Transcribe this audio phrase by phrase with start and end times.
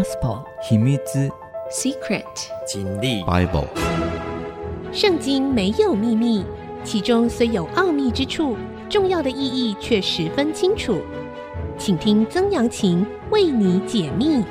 [0.00, 0.96] Gospel 秘密
[1.70, 2.24] Secret
[2.66, 3.68] 真理 Bible
[4.94, 6.42] 圣经没有秘密，
[6.82, 8.56] 其中虽有奥秘之处，
[8.88, 11.02] 重要的意义却十分清楚。
[11.76, 14.42] 请听曾阳晴为你解密。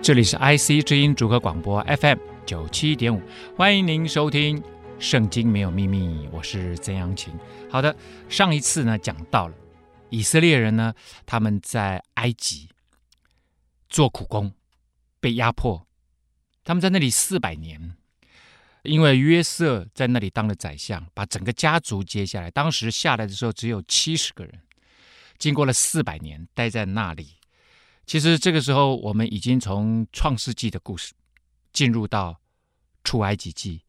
[0.00, 3.20] 这里是 IC 之音主客广播 FM 九七点五，
[3.56, 4.58] 欢迎您收听
[5.00, 7.34] 《圣经没有秘密》，我是曾阳晴。
[7.68, 7.96] 好的，
[8.28, 9.54] 上一次呢讲到了
[10.08, 10.94] 以色列人呢，
[11.26, 12.68] 他们在埃及
[13.90, 14.54] 做苦工，
[15.20, 15.86] 被压迫，
[16.64, 17.96] 他们在那里四百年。
[18.82, 22.50] 因为约瑟在那里当了宰相，把整个家族接下来。
[22.50, 24.58] 当时下来的时候只有七十个人，
[25.36, 27.34] 经过了四百年待在那里。
[28.06, 31.12] 其实这个时候，我们已经从创世纪的故事
[31.74, 32.40] 进入到
[33.04, 33.82] 出埃及记。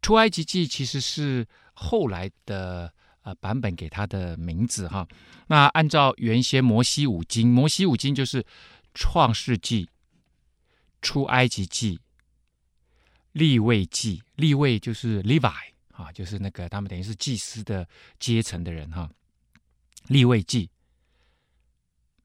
[0.00, 1.44] 出埃及记其实是
[1.74, 2.92] 后来的
[3.22, 5.04] 呃版本给他的名字哈。
[5.48, 8.46] 那按照原先摩西五经，摩西五经就是
[8.96, 9.90] 创世纪、
[11.02, 12.00] 出埃及记。
[13.32, 15.52] 立位记，立位就是 Levi
[15.92, 17.86] 啊，就是那个他们等于是祭司的
[18.18, 19.10] 阶层的人哈。
[20.06, 20.70] 立位记、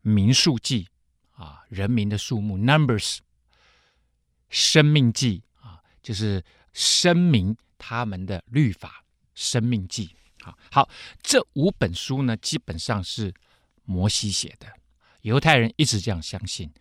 [0.01, 0.87] 民数记
[1.33, 3.17] 啊，人民的数目 Numbers，
[4.49, 9.03] 生命记啊，就是声明他们的律法，
[9.35, 10.15] 生命记。
[10.41, 10.89] 好，好，
[11.21, 13.33] 这五本书呢，基本上是
[13.83, 14.73] 摩西写的，
[15.21, 16.71] 犹太人一直这样相信。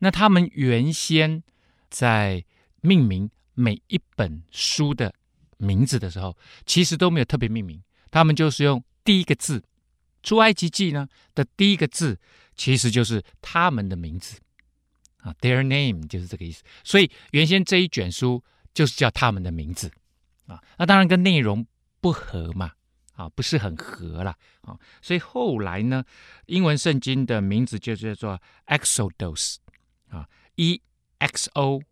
[0.00, 1.42] 那他们原先
[1.88, 2.44] 在
[2.80, 3.30] 命名。
[3.60, 5.12] 每一本书的
[5.56, 9.64] 名字的时候，其实都没有特别命名，他们就是用第一个字。
[10.22, 12.16] 出埃及记呢的第一个字，
[12.54, 14.38] 其实就是他们的名字
[15.16, 16.62] 啊，their name 就是这个意思。
[16.84, 18.40] 所以原先这一卷书
[18.72, 19.90] 就是叫他们的名字
[20.46, 21.66] 啊，那当然跟内容
[22.00, 22.70] 不合嘛，
[23.18, 24.78] 啊，不是很合了啊。
[25.02, 26.02] 所以后来呢，
[26.46, 29.56] 英文圣经的名字就叫做 Exodus
[30.08, 30.80] 啊，E
[31.18, 31.82] X O。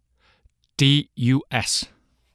[0.79, 1.87] D U S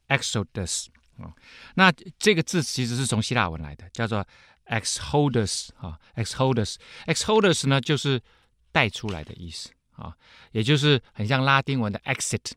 [0.08, 1.30] Exodus 啊，
[1.76, 4.26] 那这个字其实是从希腊文来的，叫做
[4.66, 6.74] Exodus 啊，Exodus
[7.06, 8.20] Exodus 呢就是
[8.72, 10.12] 带出来的意思啊，
[10.50, 12.50] 也就是很像拉丁文的 exit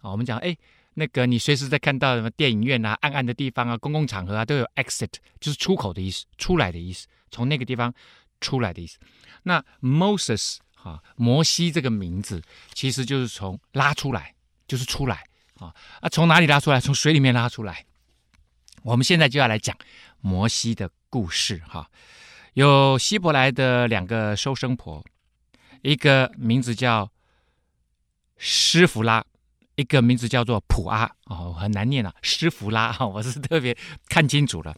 [0.00, 0.12] 啊。
[0.12, 0.56] 我们讲哎，
[0.94, 7.92] 那个你随时在看到什么电影院啊、暗暗的地方啊、公共场合啊，都有 exit，就是出口的意思，出来的意思，从那个地方
[8.40, 8.98] 出来的意思。
[9.44, 12.42] 那 Moses 啊，摩西这个名字
[12.74, 14.34] 其实就是从拉出来，
[14.66, 15.24] 就是出来。
[15.58, 16.80] 啊啊，从哪里拉出来？
[16.80, 17.84] 从水里面拉出来。
[18.82, 19.76] 我们现在就要来讲
[20.20, 21.88] 摩西的故事哈。
[22.54, 25.04] 有希伯来的两个收生婆，
[25.82, 27.08] 一个名字叫
[28.36, 29.24] 施弗拉，
[29.76, 31.10] 一个名字叫做普阿。
[31.26, 33.76] 哦，很难念啊，施弗拉，我是特别
[34.08, 34.74] 看清楚了。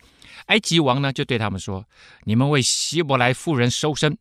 [0.47, 1.87] 埃及王呢就对他们说
[2.25, 4.17] ：“你们为希伯来妇人收生，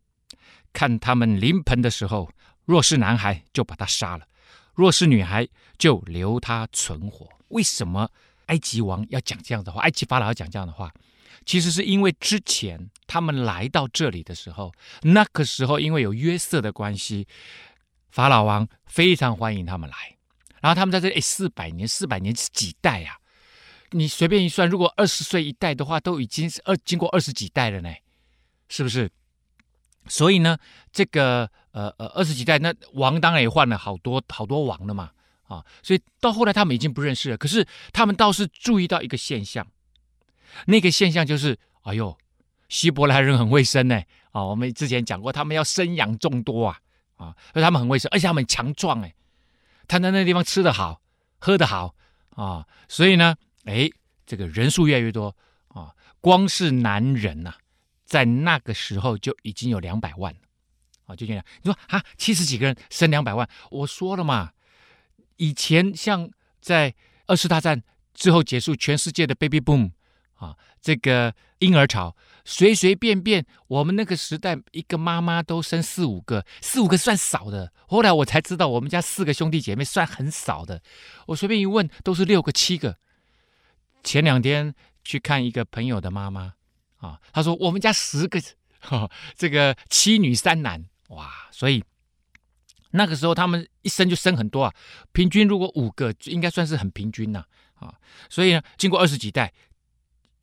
[0.71, 2.29] 看他们临盆的时候，
[2.65, 4.25] 若是男孩，就把他杀了。”
[4.73, 5.47] 若是女孩，
[5.77, 7.29] 就留他存活。
[7.49, 8.09] 为什么
[8.47, 9.81] 埃及王要讲这样的话？
[9.81, 10.91] 埃及法老要讲这样的话，
[11.45, 14.73] 其实是因为之前他们来到这里的时候，
[15.03, 17.27] 那个时候因为有约瑟的关系，
[18.09, 20.12] 法老王非常欢迎他们来。
[20.63, 23.17] 然后他们在这里四百年，四百年是几代呀？
[23.91, 27.93] 你随便一算，如果二十岁一代的话，都已经是二经过二十几代了呢，
[28.69, 29.11] 是不是？
[30.07, 30.57] 所以呢，
[30.93, 35.11] 这个呃呃二十几代，那王当然也换了好多好多王了嘛，
[35.47, 37.37] 啊，所以到后来他们已经不认识了。
[37.37, 39.67] 可是他们倒是注意到一个现象，
[40.67, 42.17] 那个现象就是，哎呦，
[42.69, 46.79] 希伯来人很会生呢，啊，我们之前讲过，他们要生养众多啊，
[47.17, 49.13] 啊，所以他们很会生，而且他们强壮哎，
[49.93, 51.01] 他在那地方吃得好，
[51.37, 51.93] 喝得好
[52.31, 53.87] 啊，所以呢，哎，
[54.25, 55.35] 这个人数越来越多
[55.67, 57.53] 啊，光是男人呐、
[58.03, 60.35] 在那个时候就已经有两百万
[61.05, 61.45] 啊，就这样。
[61.61, 64.53] 你说啊，七十几个人生两百万，我说了嘛，
[65.37, 66.27] 以前像
[66.59, 66.95] 在
[67.27, 67.83] 二次大战
[68.15, 69.91] 之后结束，全世界的 baby boom
[70.43, 77.71] 啊，这个婴儿潮，随随便便，我们那个时代一个妈妈都生四五个，四五个算少的。
[77.87, 80.81] 后来我才知道，我们家四个兄弟姐妹算很少的。
[81.27, 82.97] 我随便一问，都是六个、七个。
[84.03, 86.53] 前两天去看一个朋友的妈妈。
[86.97, 88.41] 啊，她说我们家十个，
[88.79, 91.83] 哈，这个七女三男，哇，所以
[92.91, 94.73] 那个时候他们一生就生很多啊，
[95.11, 97.43] 平均如果五个，应该算是很平均呐，
[97.75, 97.93] 啊，
[98.29, 99.51] 所以呢，经过二十几代，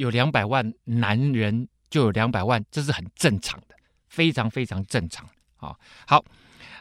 [0.01, 3.77] 有两百万男人就有两百万，这是很正常的，
[4.09, 5.77] 非常非常正常啊。
[6.07, 6.25] 好，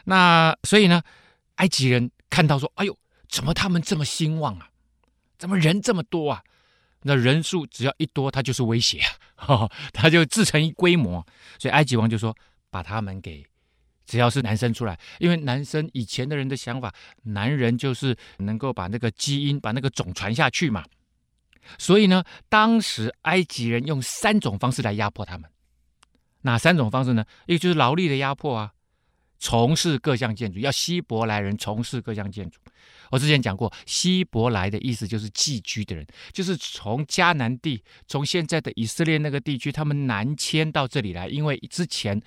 [0.04, 1.02] 那所以呢，
[1.56, 2.96] 埃及人看到说，哎呦，
[3.28, 4.70] 怎么他们这么兴旺啊？
[5.36, 6.42] 怎么人这么多啊？
[7.02, 9.02] 那人数只要一多，他就是威胁
[9.36, 11.22] 啊， 他就自成一规模，
[11.58, 12.34] 所以埃及王就说
[12.70, 13.44] 把他们给
[14.06, 16.90] 只要是男生出来，因为男生以前的人的想法，
[17.24, 20.82] 男人就是能够把那个基因、把那个种传下去嘛。
[21.78, 25.50] 所以呢，当时埃及人用三种方式来压迫他们。
[26.42, 27.24] 哪三种方式呢？
[27.46, 28.72] 一个就是劳力的压迫啊，
[29.38, 32.58] 从事各项建筑，要希伯来人从事各项建筑。
[33.10, 42.20] 我之前讲过，希伯来的意思就是寄居的人，就是从迦南地，从现在的以色列那个地区，他们南迁到这里来，因为之前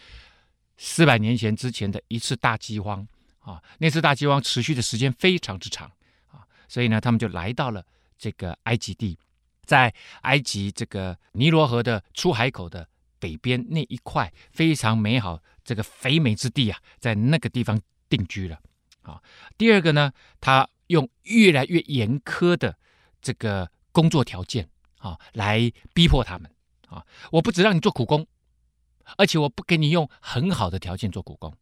[0.78, 3.08] 四百年前之前的一次大饥荒
[3.40, 5.90] 啊，那次大饥荒持续的时间非常之长
[6.30, 7.84] 啊，所以呢，他们就来到了
[8.24, 9.20] 这个埃及地，
[9.66, 12.88] 在埃及这个尼罗河的出海口的。
[13.20, 17.80] 北边那一块非常美好，这个肥美之地啊，在那个地方
[18.10, 18.60] 定居了
[19.04, 19.24] 啊。
[19.58, 20.12] 第二个呢，
[20.42, 22.78] 他用越来越严苛的
[23.22, 24.68] 这个工作条件
[24.98, 26.52] 啊，来逼迫他们
[26.90, 27.06] 啊。
[27.32, 28.28] 我不只让你做苦工，
[29.16, 31.56] 而且我不给你用很好的条件做苦工。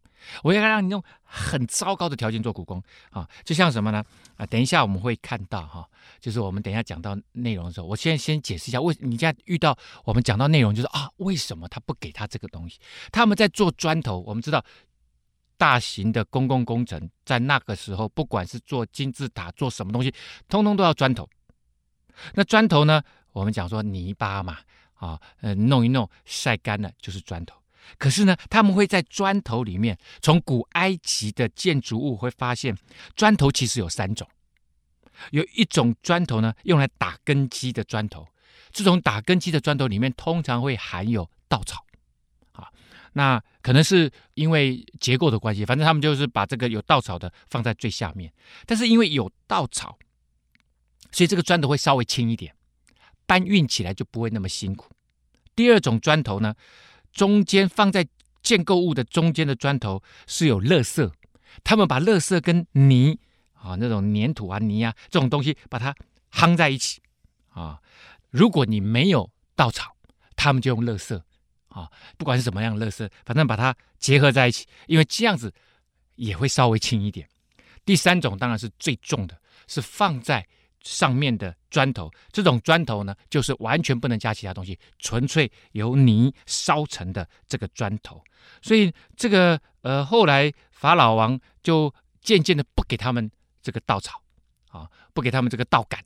[0.43, 4.03] 我要让你用很糟糕的条件做苦工啊，就像什么呢？
[4.37, 5.87] 啊，等一下我们会看到哈，
[6.19, 12.79] 就是我们等一下讲到内容的时候，我先先解释一下，为你现在遇到我们讲到内容，就是啊，为什么他不给他这个东西？
[13.11, 14.63] 他们在做砖头，我们知道
[15.57, 20.13] 大型的公共工程在那个时候，不管是做金字塔，做什么东西，
[20.49, 21.29] 通通都要砖头。
[22.33, 23.01] 那砖头呢？
[23.31, 24.57] 我们讲说泥巴嘛，
[24.95, 27.60] 啊，呃，弄一弄晒干了就是砖头。
[27.97, 32.77] 可是呢，他们会在砖头里面，从古埃及的建筑物会发现，
[33.15, 34.27] 砖头其实有三种。
[35.31, 38.27] 有一种砖头呢，用来打根基的砖头，
[38.71, 41.85] 这种打根基的砖头里面通常会含有稻草。
[42.53, 42.67] 啊，
[43.13, 48.33] 那可能是因为结构的关系，反正他们就是把这个有稻草的放在最下面。
[48.65, 49.97] 但是因为有稻草，
[51.11, 52.55] 所以这个砖头会稍微轻一点，
[53.27, 54.91] 搬运起来就不会那么辛苦。
[55.55, 56.55] 第二种砖头呢，
[57.11, 58.07] 中间放在
[58.41, 61.11] 建构物的中间的砖头是有垃圾，
[61.63, 63.19] 他们把垃圾跟泥
[63.53, 65.95] 啊那种粘土啊泥啊这种东西把它
[66.31, 67.01] 夯在一起
[67.49, 67.79] 啊。
[68.29, 69.95] 如果你没有稻草，
[70.35, 71.21] 他们就用垃圾
[71.67, 75.53] 啊，不管是什么样的垃圾，反正把它结合在一起，因为这样子
[76.15, 77.27] 也会稍微轻一点。
[77.85, 80.47] 第三种当然是最重的，是放在。
[80.83, 88.21] 上面的砖头，这种砖头呢，就是完全不能加其他东西，纯粹由泥烧成的这个砖头。
[88.61, 91.91] 所以这个呃，后来法老王就
[92.21, 93.31] 渐渐的不给他们
[93.63, 94.21] 这个稻草
[94.69, 96.03] 啊，不给他们这个稻杆，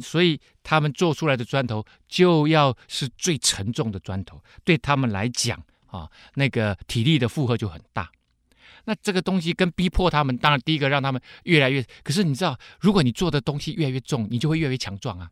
[0.00, 8.10] 所以他们做出来的砖头就要是最沉重的砖头，对他们来讲啊，那个体力的负荷就很大。
[8.84, 11.84] 那这个东西跟逼迫他们，当然第一个让他们越来越。
[12.02, 15.30] 可是你知道，如果你做的东西越来越重，你就会越来越强壮啊。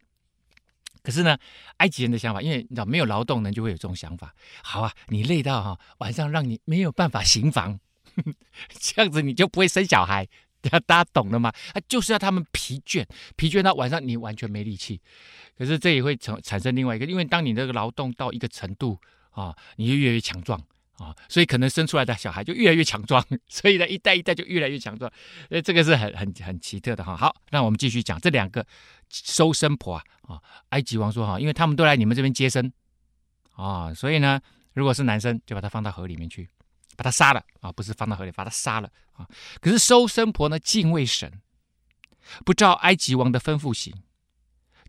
[1.02, 1.36] 可是呢，
[1.78, 4.34] 埃及人的想法，因为你知道没有劳动人就会有这种想法。
[4.62, 7.80] 好啊，你累到哈、晚上让你没有办法行房，
[8.78, 10.28] 这样子你就不会生小孩。
[10.86, 11.50] 大家懂了吗？
[11.72, 15.00] 啊，就是要他们疲倦，疲倦到晚上你完全没力气。
[15.56, 18.98] 可是这也会产产生另外一个，因为当你这个劳动到一个程度
[19.30, 20.62] 啊，你就越来越强壮。
[21.00, 25.10] 啊，所以可能生出来的小孩就越来越强壮， 所以呢，一代一代就越来越强壮，
[25.48, 27.16] 呃，这个是很很很奇特的哈。
[27.16, 28.66] 好，那我们继续讲这两个
[29.08, 32.70] 收生婆啊，啊，埃及王说哈，因为他们都来你们这边接生
[33.56, 34.38] 啊，所以呢，
[34.74, 36.46] 如果是男生就把他放到河里面去，
[36.98, 39.26] 把他杀了啊，不是放到河里，把他杀了啊。
[39.62, 41.40] 可是收生婆呢，敬畏神，
[42.44, 43.94] 不照埃及王的吩咐行，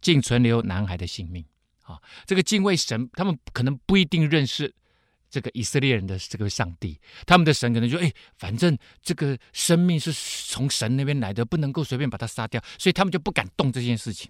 [0.02, 1.46] 竟存留男孩的性命
[1.84, 2.02] 啊。
[2.26, 4.76] 这个敬畏神，他们可能不一定认识。
[5.32, 14.30] 这个以色列人的这个上帝，他们的神可能就哎，反正这个生命是从神那边来的，不能够随便把他杀掉，所以他们就不敢动这件事情。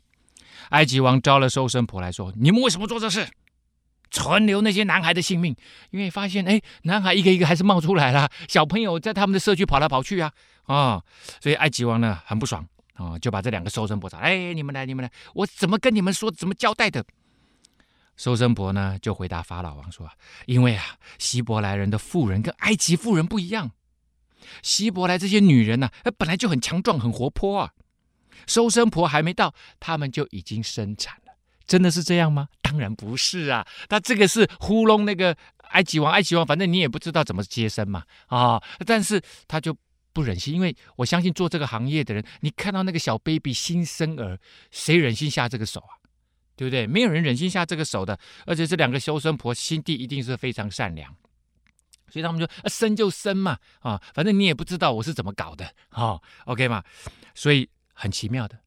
[0.69, 3.27] 埃及王招了收生婆来说：“你们为什么做这事？
[4.11, 5.55] 存留那些男孩的性命，
[5.89, 10.31] 因为发现哎，男孩一个一个还是冒出来了，小朋友在他们的社区跑来跑去啊
[10.65, 11.01] 啊，
[11.41, 17.03] 所以埃及王呢很不爽啊，就把这两个收生婆找，哎，你们来，你们来，我怎么跟你们说，怎么交代的？”
[18.21, 20.07] 收生婆呢，就回答法老王说
[20.45, 20.83] ：“因为啊，
[21.17, 23.71] 希伯来人的妇人跟埃及妇人不一样。
[24.61, 27.71] 希伯来这些女人呢、啊，本来就很强壮、很活泼啊。
[28.45, 31.33] 收生婆还没到，他们就已经生产了。
[31.65, 32.47] 真的是这样吗？
[32.61, 33.65] 当然不是啊。
[33.89, 35.35] 他这个是糊弄那个
[35.71, 36.13] 埃及王。
[36.13, 39.75] 埃及王反正你也不知道怎么接生嘛啊、但是他就
[40.13, 44.37] 不忍心，因为我相信做这个行业的人，你看到那个小 baby 新生儿，
[44.69, 45.97] 谁忍心下这个手啊？”
[46.55, 46.85] 对不对？
[46.85, 51.15] 没有人忍心下这个手的，而且这两个收生婆心地一定是非常善良，
[52.09, 56.83] 所以他们说啊，生就生嘛，啊，反正你也不知道我是怎么搞的，哦，OK 嘛，
[57.33, 58.59] 所以很奇妙的，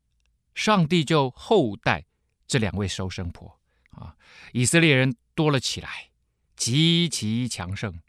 [0.54, 2.04] 上帝就厚待
[2.46, 3.60] 这两位收生婆
[3.90, 4.16] 啊，
[4.52, 6.10] 以色列人多了起来，
[6.56, 8.00] 极其强盛，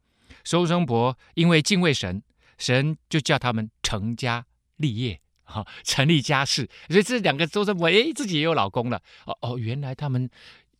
[0.44, 2.24] 收生婆因为敬畏神，
[2.58, 4.46] 神就叫他们成家
[4.78, 6.70] 立业，哈、成立家室。
[6.90, 9.02] 所以这两个收生婆，哎，自己也有老公了。
[9.26, 10.30] 哦哦，原来他们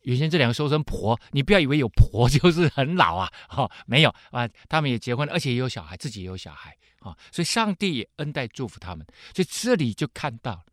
[0.02, 6.70] 原先这两个收生婆，你不要以为有婆就是很老啊，哈、哦，没有啊，他们也结婚了，而且也有小孩，自己也有小孩，
[7.00, 9.06] 啊、哦，所以上帝也恩待祝福他们。
[9.34, 10.64] 所以这里就看到，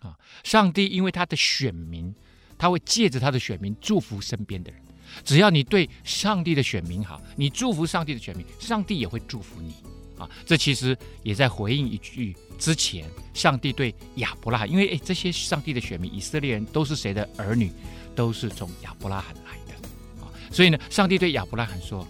[0.00, 2.14] 啊、上帝因为他的选民，
[2.56, 4.80] 他会借着他的选民祝福身边的人。
[5.24, 9.74] 只要你对上帝的选民好，你祝福上帝的选民，上帝也会祝福你
[10.22, 10.30] 啊！
[10.46, 17.70] 这其实也在回应一句之前上帝对亚伯拉罕，因为诶，这些上帝的选民以色列人都是谁的儿女？
[18.14, 19.74] 都是从亚伯拉罕来的
[20.22, 20.28] 啊！
[20.50, 22.06] 所以呢，上帝对亚伯拉罕说：“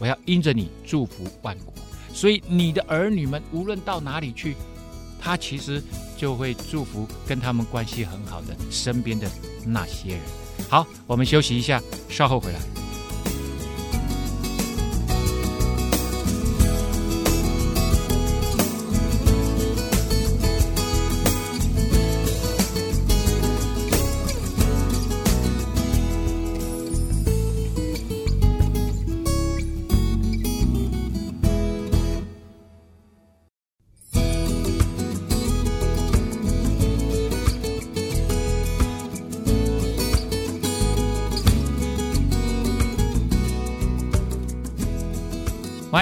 [0.00, 1.72] 我要因着你祝福万国，
[2.12, 4.56] 所以你的儿女们无论到哪里去，
[5.20, 5.80] 他其实
[6.16, 9.30] 就会祝福跟他们关系很好的身边的
[9.64, 10.20] 那些人。”
[10.68, 12.58] 好，我们休息一下，稍后回来。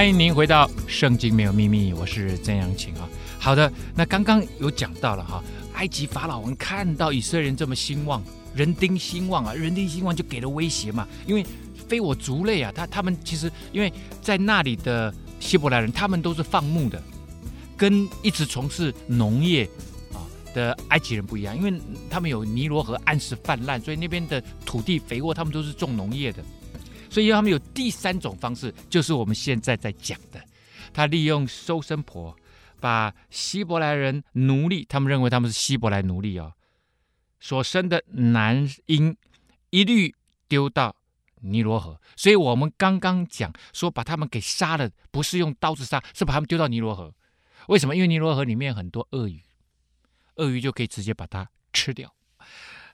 [0.02, 3.08] 欢迎您回到《圣经没有秘密》，我是曾阳晴啊。
[3.38, 5.40] 好的，那刚刚有讲到了哈，
[5.74, 8.20] 埃及法老王看到以色列人这么兴旺，
[8.52, 11.46] 人丁兴旺啊，人丁兴旺就给了威胁嘛，因为
[11.86, 17.00] 非我族类啊，他他们其实因为在那里的希伯来人，他们都是放牧的，
[17.76, 19.70] 跟一直从事农业
[20.12, 20.18] 啊
[20.52, 21.80] 的埃及人不一样，因为
[22.10, 26.42] 他们有尼罗河按时泛滥，所以那边的土地肥沃，他们都是种农业的。
[27.12, 30.42] 所以他们有第三种方式，就是我们现在在讲的，
[30.94, 32.34] 他利用收生婆，
[32.80, 36.54] 把希伯来人奴隶，他们认为他们是希伯来奴隶哦，
[37.38, 39.14] 所生的男婴
[39.68, 40.14] 一律
[40.48, 40.96] 丢到
[41.42, 42.00] 尼罗河。
[42.16, 47.12] 所以我们刚刚讲说把他们给杀了，不是用刀子杀，是把他们丢到尼罗河。
[47.68, 47.94] 为什么？
[47.94, 49.42] 因为尼罗河里面很多鳄鱼，
[50.36, 52.10] 鳄鱼就可以直接把它吃掉。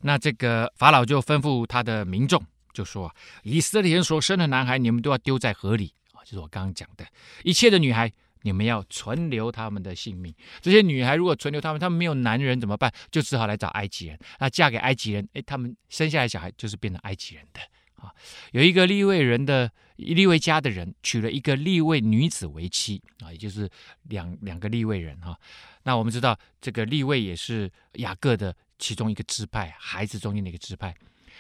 [0.00, 2.44] 那这个法老就吩咐他的民众。
[2.78, 6.22] 就说啊以色列人所生的男孩，你们都要丢在河里啊！
[6.22, 7.04] 就是我刚刚讲的，
[7.42, 8.08] 一切的女孩，
[8.42, 10.32] 你们要存留他们的性命。
[10.60, 12.92] 这些女孩如果存留他们，他们没有男人怎么办？
[13.10, 14.16] 就只好来找埃及人。
[14.38, 17.60] 那嫁给埃及人，哎，他们生下来小孩就是变成埃及人的
[17.96, 18.14] 啊。
[18.52, 23.68] 有一个利未人的利未家的人娶了一个利未女子为妻啊，也就是
[24.04, 25.36] 两两个利未人哈。
[25.82, 30.94] 那我们知道这个利未也是雅各的其中一个支派，孩子中间的一个支派。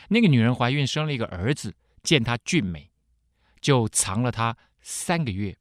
[0.08, 2.90] 那个女人怀孕生了一个儿子，见他俊美，
[3.60, 5.56] 就藏了他三个月。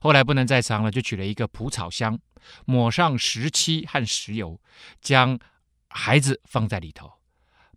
[0.00, 2.18] 后来不能再藏了，就取了一个蒲草箱，
[2.64, 4.60] 抹上石漆和石油，
[5.00, 5.38] 将
[5.88, 7.12] 孩子放在里头，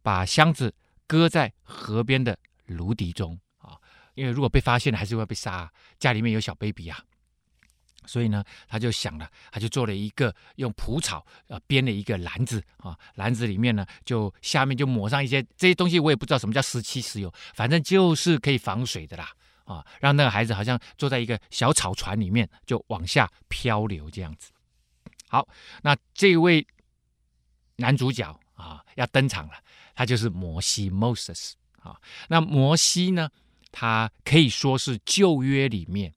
[0.03, 0.75] 把箱子
[1.07, 3.75] 搁在河边的芦荻中啊。
[4.13, 5.71] 因为如果被发现了，还是会被杀。
[5.97, 7.03] 家里面有小 baby 啊。
[8.05, 19.31] 所以呢，他就想了，他就做了一个用蒲草呃编了一个篮子啊，篮子里面呢就下面就抹上一些这些东西，我也不知道什么叫石漆石油，反正就是可以防水的啦
[19.65, 24.51] 啊，让那个孩子好像坐在一个小草船里面，就往下漂流这样子。
[25.27, 25.47] 好，
[25.83, 26.65] 那这位
[27.75, 29.53] 男主角啊要登场了，
[29.95, 31.95] 他就是摩西 Moses 啊。
[32.27, 33.29] 那摩西呢，
[33.71, 36.11] 他可以说是旧约里面。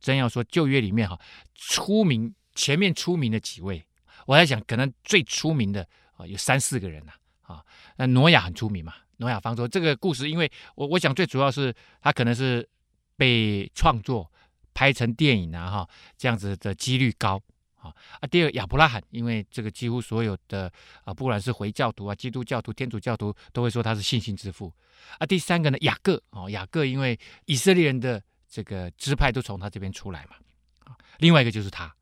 [0.00, 1.18] 真要说旧约里面哈，
[1.54, 3.84] 出名前面出名的几位，
[4.26, 7.64] 我在想可能最出名的啊有三四个人呐啊，
[7.96, 12.68] 那挪亚很出名嘛，挪亚方舟这个故事，因为我我想最主要是他可能是
[13.16, 14.30] 被创作
[14.72, 17.40] 拍成电影啊哈，这样子的几率高
[17.76, 18.26] 啊啊。
[18.26, 20.72] 第二亚伯拉罕，因为这个几乎所有的
[21.04, 24.72] 啊不管是回教徒啊、基督教徒、天主教徒都会说他是信心之父
[25.18, 25.26] 啊。
[25.26, 28.22] 第三个呢，雅各哦，雅各因为以色列人的。
[28.50, 30.36] 这个支派都从他这边出来嘛，
[30.84, 31.94] 啊，另外一个就是他，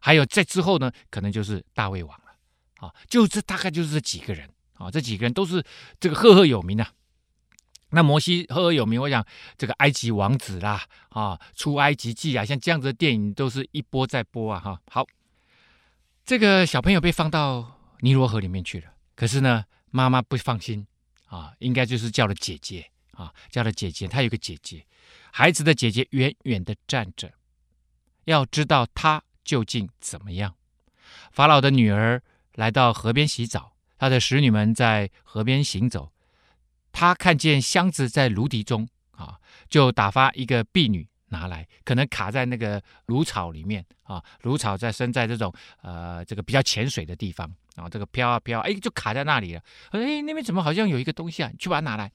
[0.00, 5.64] 还有在之后呢，可能就是大卫王了，啊，就这大概就是这几个人，啊，这几个人都是
[6.00, 6.92] 这个赫赫有名啊。
[7.90, 9.24] 那摩西赫赫有名，我想
[9.56, 14.80] 这个埃及王子啦，啊，出埃及记啊，像这样子的电影都是一播再播啊，哈。
[14.90, 15.06] 好，
[16.24, 20.86] 这个小朋友被放到尼罗河里面去了，可是呢，妈妈不放心
[21.26, 24.84] 啊，应该就是叫了姐姐啊，叫了姐姐，她有个姐姐。
[25.34, 27.32] 孩子的姐姐远远地站着，
[28.24, 30.54] 要知道她究竟怎么样。
[31.32, 32.22] 法老的女儿
[32.54, 36.12] 来到河边洗澡，她的使女们在河边行走。
[36.92, 49.62] 她看见箱子在芦荻中，啊，就打发一个婢女拿来，可能卡在那个芦草里面啊，芦草在生在这种呃这个比较浅水的地方啊，这个飘啊飘，哎，就卡在那里了。
[49.92, 51.48] 哎，那边怎么好像有一个东西啊？
[51.50, 52.12] 你去把它拿来。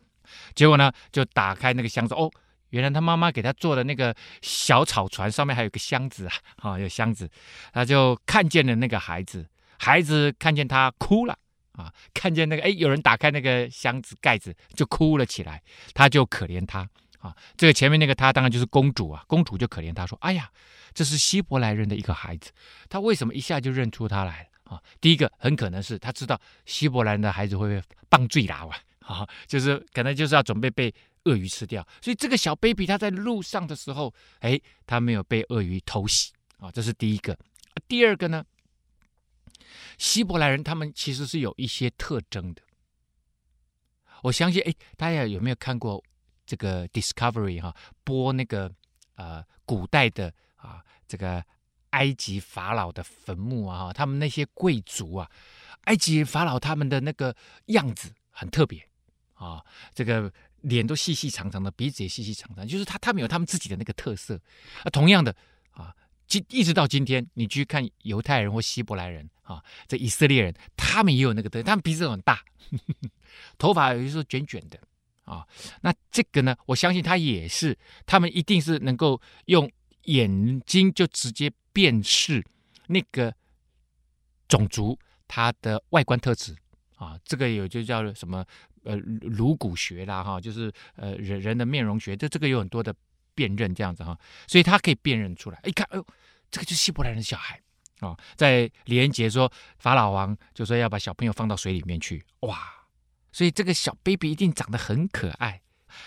[0.53, 2.29] 结果呢，就打开那个箱子，哦，
[2.69, 6.33] 原来他妈妈给他做的那个小草船上面还有个箱子啊，
[6.73, 7.29] 啊，有箱子，
[7.73, 9.47] 他就看见了那个孩子，
[9.77, 11.37] 孩子看见他哭了
[11.73, 15.61] 啊，看见那个哎，有人打开那个箱子盖子就哭了起来，
[15.93, 16.87] 他就可怜他。
[17.19, 20.47] 啊，这个前面那个他当然就是公主啊，公主就可怜他说：“哎呀，
[20.93, 22.51] 这是希伯来人的一个孩子，
[22.87, 24.81] 他为什么一下就认出他来了啊？
[25.01, 30.93] 第一个很可能是他知道希伯来人的孩子会被棒坠牢啊，啊，就是可能就是要准备被
[31.27, 37.37] 鳄鱼吃掉，所以这个小 baby 他在路上的时候，哎，他没有被鳄鱼偷袭啊，这是第一个。
[37.87, 38.43] 第二个呢，
[39.97, 42.61] 希伯来人他们其实是有一些特征的，
[44.23, 46.03] 我相信，哎，大家有没有看过？
[46.49, 48.71] 这个 Discovery 哈、啊、播那个
[49.15, 51.43] 呃古代的啊这个
[51.89, 55.29] 埃及法老的坟墓啊，他们那些贵族啊，
[55.81, 58.81] 埃及法老他们的那个样子很特别
[59.33, 59.61] 啊，
[59.93, 60.31] 这个
[60.67, 64.39] 脸都细细长长的，鼻子也细细长长，就是他他们有他们自己的那个特色。
[64.83, 65.35] 啊，同样的
[65.71, 65.93] 啊，
[66.27, 72.43] 今一直到今天，你去看犹太人或希伯来人啊，这以色列人，他们也有那个特，他们鼻子很大，
[73.57, 74.79] 头发有时候卷卷的。
[75.27, 75.45] 啊，
[75.81, 76.55] 那这个呢？
[76.65, 79.69] 我相信他也是，他们一定是能够用
[80.03, 82.41] 眼睛就直接辨识
[82.87, 83.35] 那个
[84.47, 84.97] 种族
[85.27, 86.55] 它的外观特质
[86.95, 87.19] 啊。
[87.25, 88.45] 这个有就叫什么
[88.87, 92.95] 呃颅骨学啦哈，就是呃人人的面容学，这这个有很多的
[93.35, 94.17] 辨认这样子哈，
[94.47, 95.59] 所以他可以辨认出来。
[95.65, 96.07] 一看，哎呦，
[96.49, 97.61] 这个就是希伯来人的小孩
[97.99, 98.17] 啊。
[98.35, 102.57] 在李连杰说，法老王就说要把小朋友放到水里面去，哇！
[103.33, 105.61] 所以这个小 baby 一定长得很可爱，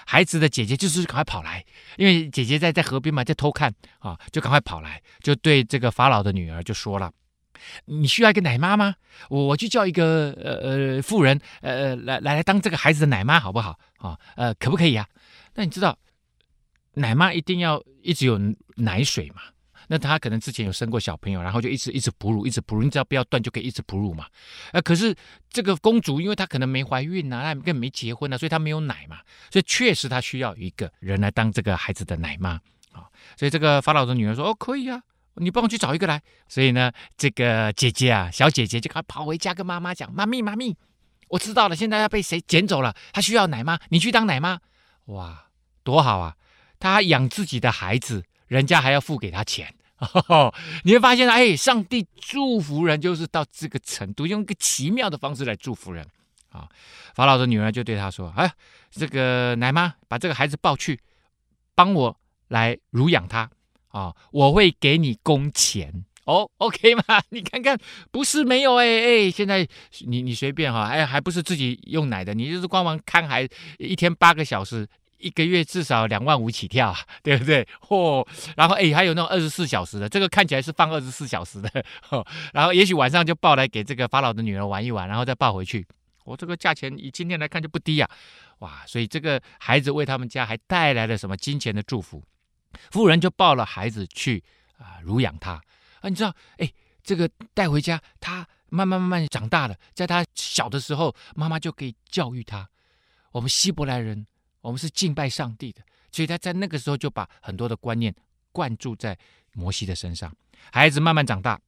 [0.04, 1.64] 孩子的姐姐就是赶快跑来，
[1.96, 7.12] 因为姐姐在在河边嘛，在偷看啊，就赶快跑来，就对这个法老的女儿就说了
[7.84, 8.94] ：“你需要一个奶妈吗？
[9.28, 13.78] 我我去叫一个呃呃妇人呃呃来来来当这个孩子的奶妈好不好？
[13.98, 15.06] 啊呃可不可以啊？
[15.54, 15.98] 那你知道
[16.94, 18.38] 奶妈一定要一直有
[18.76, 19.42] 奶水嘛？”
[19.92, 24.24] 那她可能之前有生过小朋友，然后就一直一直哺乳，一直哺乳，你只要不要断就可以一直哺乳嘛。
[24.72, 25.12] 呃，可是
[25.50, 29.18] 这个公主，因为她可能没怀孕呐、她根本没结婚呐、所以她没有奶嘛，
[29.50, 32.50] 所以确实她需要一个人来当这个孩子的奶妈
[32.92, 33.10] 啊。
[33.36, 35.02] 所以这个法老的女儿说：“哦，可以啊，
[35.40, 40.76] 你帮我去找一个来。”所以呢，这个姐姐啊，小姐姐就快跑回家跟妈妈讲：“妈咪，妈咪，
[41.28, 44.60] 我知道了，现在要被谁捡走了，她需要奶妈，你去当奶妈。”
[45.06, 45.46] 哇，
[45.82, 46.36] 多好啊！
[46.78, 49.74] 她养自己的孩子，人家还要付给她钱。
[50.28, 56.06] 哦， 你会发现，哎，上帝祝福人就是到这个程度，用一个奇妙的方式来祝福人
[56.50, 56.68] 啊。
[57.14, 58.50] 法老的女儿就对他说：“哎，
[58.90, 60.98] 这个奶妈把这个孩子抱去，
[61.74, 62.16] 帮我
[62.48, 63.50] 来乳养他
[63.90, 67.02] 啊，我会给你工钱哦，OK 吗？
[67.30, 67.78] 你看看，
[68.10, 69.68] 不是没有哎哎，现在
[70.06, 73.48] 你你随便哈，哎，还不是自己用奶的，你就是光忙看孩，
[73.78, 74.86] 一天八个小时。”
[75.20, 77.62] 一个月至少两万五起跳，对不对？
[77.86, 81.68] 嚯、哦，然后哎，还有那种二十四小时的，这个看起来是放二十四小时的，
[82.08, 85.86] 哦、然后也许晚上就抱来给这个法老的女儿玩一玩，然后再抱回去。
[86.24, 88.82] 我、这个价钱以今天来看就不低呀、啊，哇！
[88.86, 92.24] 所以这个孩子为他们家还带来了什么金钱的祝福。
[92.90, 94.42] 妇人就抱了孩子去
[94.78, 95.52] 啊、乳养他
[96.00, 102.68] 啊，你知道，哎，这个带回家，他慢慢慢慢长大了，在他小的时候，妈妈就可以教育他。
[103.32, 104.26] 我们希伯来人。
[104.62, 105.80] 我们是敬拜上帝的，
[106.12, 108.14] 所以他在那个时候就把很多的观念
[108.52, 109.18] 灌注在
[109.54, 110.30] 摩西的身上。
[110.70, 111.58] 孩子慢慢长大，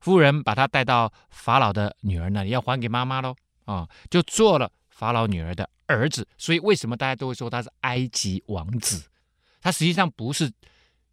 [0.00, 3.36] 妇人把他带到法老的女儿那里，要还给妈妈喽
[3.66, 6.26] 啊，就做了法老女儿的儿子。
[6.38, 9.09] 所以为什么大家都会说他是埃及王子？
[9.60, 10.50] 他实际上不是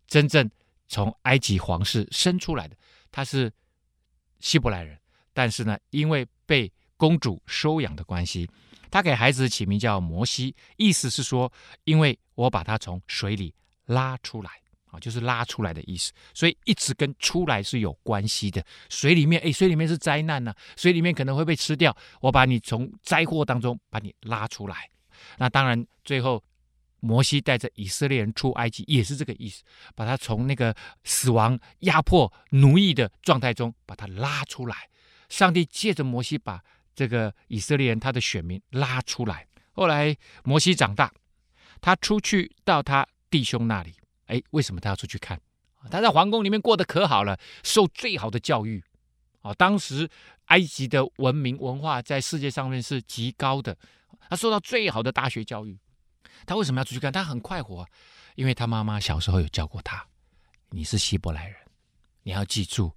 [0.08, 0.50] 真正
[0.88, 2.76] 从埃及皇室生出来的，
[3.12, 3.52] 他是
[4.40, 4.98] 希伯来人，
[5.34, 8.50] 但是呢，因为被公主收养的关系。
[8.90, 11.52] 他给孩子起名叫摩西，意思是说，
[11.84, 13.54] 因为我把他从水里
[13.88, 14.50] 拉出来
[14.86, 18.64] 啊，就是拉出来的意思，所以一直跟出来是有关系的。
[18.90, 24.90] 水里面，哎，水里面是灾难呢、水里面可能会被吃掉，我把你从灾祸当中把你拉出来。
[25.38, 26.42] 那当然，最后
[27.00, 29.64] 摩西带着以色列人出埃及，也是这个意思，
[29.96, 34.90] 把他从那个死亡、压迫、奴役的状态中把他拉出来。
[35.30, 36.64] 上帝借着摩西把。
[36.98, 41.14] 这个以色列人他的选民拉出来，后来摩西长大，
[41.80, 43.94] 他出去到他弟兄那里，
[44.26, 45.40] 哎，为什么他要出去看？
[45.92, 48.84] 他在皇宫里面过得可好了，受最好的教育，
[49.44, 50.10] 啊，当时
[50.46, 53.78] 埃及的文明文化在世界上面是极高的，
[54.28, 55.78] 他受到最好的大学教育，
[56.46, 57.12] 他为什么要出去看？
[57.12, 57.86] 他很快活，
[58.36, 60.06] 因为他妈妈小时候有教过他：
[60.70, 61.56] 你是希伯来人，
[62.24, 62.96] 你要记住，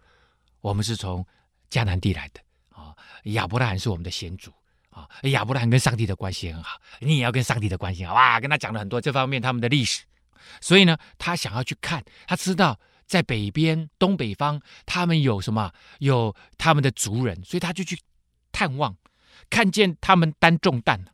[0.61, 1.26] 我们是从
[1.70, 2.94] 迦南地来的啊。
[3.24, 4.53] 亚伯拉罕是我们的先祖
[4.90, 5.09] 啊。
[5.22, 8.14] 亚伯拉罕跟上帝的关系很好，你也要跟上帝的关系好。
[8.14, 10.05] 哇，跟他讲了很多这方面他们的历史，
[10.61, 17.98] 所以呢，他想要去看，他知道在北边东北方他们有什么，有他们的族人，所以他就去
[18.53, 18.96] 探望，
[19.48, 21.05] 看见他们担重担，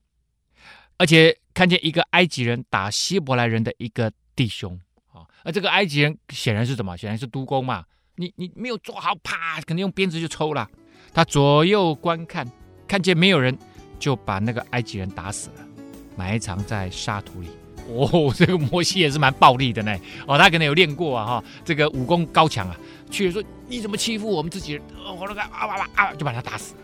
[0.99, 1.39] 而且。
[1.57, 4.79] 看见一个埃及人打希伯来人的一个弟兄
[5.11, 6.95] 啊，而这个埃及人显然是什么？
[6.99, 7.83] 显然是督工嘛。
[8.16, 10.69] 你你没有做好，啪，可能用鞭子就抽了。
[11.14, 12.47] 他左右观看，
[12.87, 13.57] 看见没有人，
[13.99, 15.66] 就把那个埃及人打死了，
[16.14, 17.49] 埋藏在沙土里。
[17.88, 19.99] 哦， 这个摩西也是蛮暴力的呢。
[20.27, 22.77] 哦，他可能有练过啊，哈，这个武功高强啊。
[23.11, 24.83] 去说你怎么欺负我们自己人？
[25.03, 26.81] 哦，那个啊哇哇啊，就把他打死了。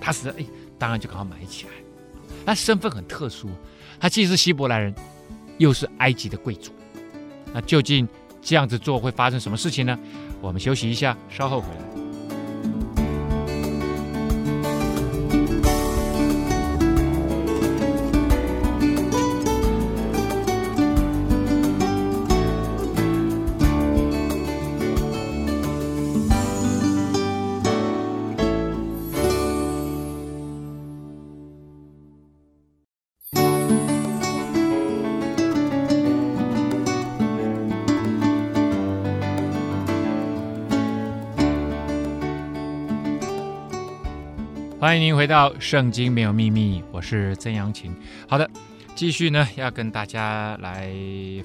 [0.00, 0.46] 他死了，哎，
[0.78, 1.72] 当然就赶快埋起来。
[2.44, 3.50] 他身份很特殊。
[4.00, 4.94] 他既是希伯来人，
[5.58, 6.72] 又是埃及的贵族，
[7.52, 8.08] 那究竟
[8.40, 9.96] 这样子做会发生什么事情呢？
[10.40, 12.01] 我们休息一下，稍后回来。
[44.92, 47.96] 欢迎您回到《圣经没有秘密》，我是曾阳晴。
[48.28, 48.46] 好的，
[48.94, 50.92] 继续呢，要跟大家来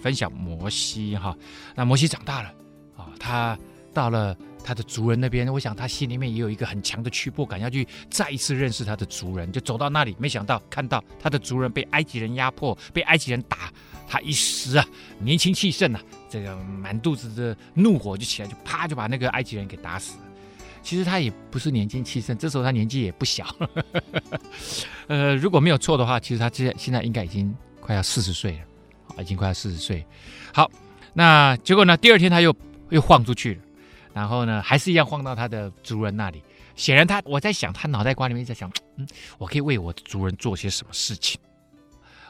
[0.04, 1.34] 分享摩西哈。
[1.74, 2.50] 那摩西长大了
[2.98, 3.58] 啊，他
[3.94, 9.50] 到了他的族人那边，我想他心里面也有一个很强的屈迫感，要去再一次认识他的族人。
[9.50, 13.72] 就走到那里，没想到看到他的族人被埃及人压迫，被埃及人打，
[14.10, 14.86] 他一时啊
[15.20, 20.27] 年轻气盛、啊，这个满肚子的怒火就起来，就啪就把那个埃及人给打死了。
[20.88, 23.46] 其实他也不是年轻气盛，这时候他年纪也不小，
[25.08, 30.06] 呃，如果没有错的话，其实他现现在应该已经快要四十岁了，已经快要四十岁。
[30.54, 30.72] 好，
[31.14, 31.98] 那结果呢？
[31.98, 32.56] 第二天他又
[32.90, 33.62] 又晃出去了，
[34.14, 36.42] 然后呢，还是一样晃到他的族人那里。
[36.78, 39.06] 显然他，我在想，他脑袋瓜里面在想，嗯，
[39.38, 41.38] 我可以为我的族人做些什么事情？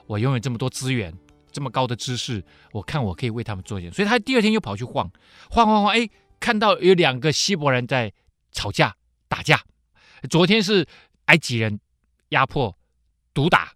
[0.07, 1.13] 我拥有这么多资源，
[1.51, 3.91] 这么高的知识，我看我可以为他们做些。
[3.91, 5.07] 所以他第二天又跑去晃，
[5.51, 8.11] 晃晃晃，哎，看到有两个希伯人在。
[8.51, 8.95] 吵架
[9.27, 9.61] 打架，
[10.29, 10.85] 昨天是
[11.25, 11.79] 埃及人
[12.29, 12.77] 压迫
[13.33, 13.71] 毒打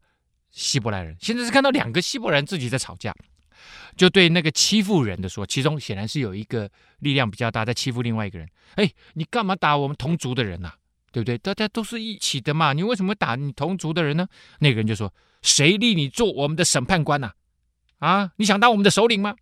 [0.51, 3.15] 希伯来人，现在是看到两个希伯来人自己在吵架，
[3.95, 8.49] 就对那个欺负人的说，其中显然是有一个力量比较大在欺负另外一个人。
[8.75, 10.71] 哎，你干嘛打我们同族的人呐？
[11.11, 11.37] 对不对？
[11.37, 14.27] 大家都是一起的嘛，你为什么打你同族的人呢？
[14.59, 17.33] 那个人就说：谁立你做我们的审判官呐？
[17.99, 19.35] 啊，你想当我们的首领吗？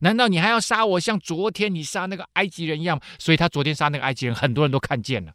[0.00, 3.00] 难道你还要杀我，像昨天你杀那个埃及人一样？
[3.18, 5.34] 所以他昨天杀那个埃及人，很多人都看见了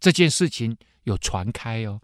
[0.00, 2.00] 这件事情有传开哦，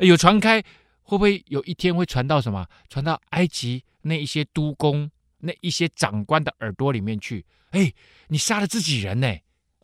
[0.00, 0.60] 有传开，
[1.02, 2.66] 会不会有一天会传到什么？
[2.88, 7.44] 传到埃及那一些督工、那一些长官的耳朵里面去？
[7.70, 7.92] 哎，
[8.28, 9.34] 你杀了自己人呢？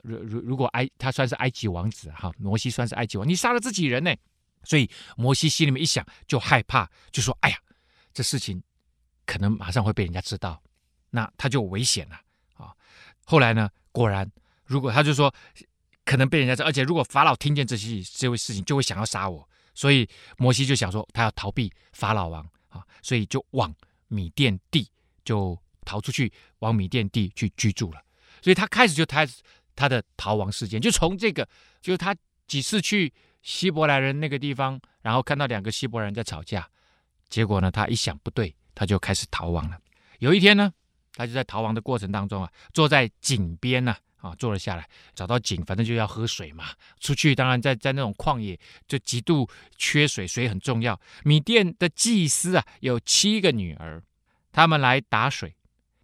[0.02, 4.14] 如如如果埃他算是埃及王子哈，摩西算是埃及王，你杀了自己人呢？
[4.64, 7.58] 所以摩西心里面一想就害怕，就说：哎呀，
[8.12, 8.62] 这事情
[9.26, 10.62] 可能马上会被人家知道。
[11.10, 12.20] 那他就危险了
[12.54, 12.72] 啊！
[13.24, 13.70] 后来呢？
[13.92, 14.30] 果然，
[14.64, 15.34] 如果他就说
[16.04, 19.48] 可能被人家，而且如果法老听见这些这位事情，就会想要杀我。
[19.74, 23.74] 所以摩西就想说，他要逃避法老王啊，所以就往
[24.06, 24.88] 米甸地
[25.24, 28.00] 就逃出去，往米甸地去居住了。
[28.40, 29.42] 所以他开始就开始
[29.74, 31.48] 他的逃亡事件，就从这个，
[31.82, 32.14] 就是他
[32.46, 36.68] 几次去希伯来人那个地方，然后看到两个希伯来人在吵架，
[37.28, 39.76] 结果呢，他一想不对，他就开始逃亡了。
[40.20, 40.72] 有一天呢。
[41.14, 46.66] 他就在逃亡的过程当中啊，坐在井边呢，啊，坐了下来，找到井，反正就要喝水嘛。
[46.98, 50.98] 出去当然在在那种旷野，就极度缺水，水很重要。
[51.24, 54.02] 米甸的祭司啊，有七个女儿，
[54.52, 55.56] 他们来打水，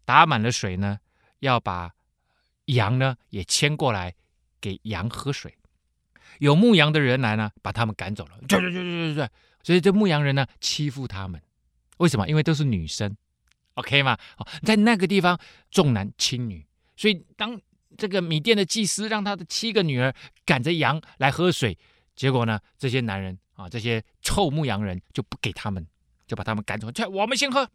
[0.04, 0.98] 打满了水呢，
[1.38, 1.92] 要把
[2.66, 4.14] 羊呢也牵过来
[4.60, 5.54] 给羊喝水。
[6.40, 8.36] 有牧羊的人来呢，把他们赶走了。
[8.48, 9.30] 对对对对对对，
[9.62, 11.40] 所以这牧羊人呢欺负他们，
[11.98, 12.28] 为什么？
[12.28, 13.16] 因为都是女生。
[13.76, 14.18] OK 吗？
[14.36, 15.38] 哦，在那个地方
[15.70, 17.58] 重男轻女，所以当
[17.96, 21.78] 这个米店的祭司让他的七个女儿赶着羊来喝水，
[22.14, 25.86] 结果呢，这些男人啊，这些臭牧羊人就不给他们，
[26.26, 27.70] 就把他们赶走，去我们先喝。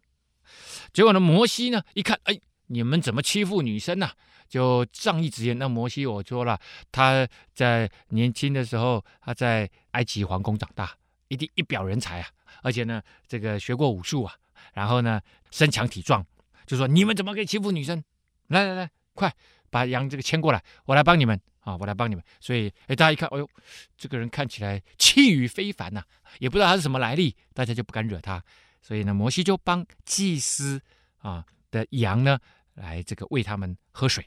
[0.92, 4.10] 结果呢，摩西呢一看，哎，你们怎么欺负女生呢？
[4.48, 5.56] 就仗义直言。
[5.56, 6.60] 那摩西我说了，
[6.90, 10.94] 他在年轻的时候，他在埃及皇宫长大，
[11.28, 12.28] 一定一表人才啊，
[12.62, 14.34] 而且呢，这个学过武术啊。
[14.72, 15.20] 然后呢，
[15.50, 16.24] 身强体壮，
[16.66, 18.02] 就说你们怎么可以欺负女生？
[18.48, 19.32] 来来来，快
[19.70, 22.22] 把羊这个牵过来，我来帮你们啊，我来帮你们。
[22.40, 23.48] 所以，哎，大家一看，哎呦，
[23.96, 26.02] 这个人看起来气宇非凡呐、
[26.38, 28.42] 也不知道他是什么来历，大家就不敢惹他。
[28.82, 30.80] 所以呢，摩西就帮祭司
[31.18, 32.38] 啊的羊呢，
[32.74, 34.26] 来这个喂他们喝水。